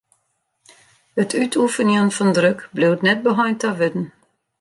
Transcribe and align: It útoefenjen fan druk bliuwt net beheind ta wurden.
It 1.21 1.29
útoefenjen 1.41 2.09
fan 2.15 2.31
druk 2.37 2.59
bliuwt 2.75 3.05
net 3.07 3.19
beheind 3.27 3.59
ta 3.61 3.69
wurden. 3.79 4.07